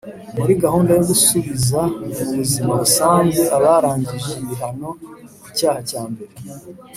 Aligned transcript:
Muri 0.37 0.53
gahunda 0.63 0.91
yo 0.97 1.03
gusubiza 1.09 1.79
mu 2.25 2.25
buzima 2.37 2.71
busanzwe 2.81 3.43
abarangije 3.57 4.29
ibihano 4.43 4.89
ku 5.41 5.47
cyaha 5.57 5.79
cyambere 5.89 6.33